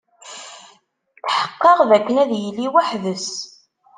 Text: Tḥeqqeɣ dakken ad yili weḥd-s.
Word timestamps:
Tḥeqqeɣ 1.27 1.79
dakken 1.89 2.15
ad 2.23 2.31
yili 2.41 2.67
weḥd-s. 2.73 3.29